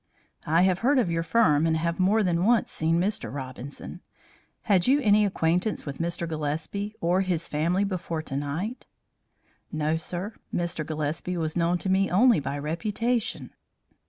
[0.47, 3.31] "I have heard of your firm and have more than once seen Mr.
[3.31, 4.01] Robinson.
[4.63, 6.27] Had you any acquaintance with Mr.
[6.27, 8.87] Gillespie or his family before to night?"
[9.71, 10.83] "No, sir; Mr.
[10.83, 13.51] Gillespie was known to me only by reputation."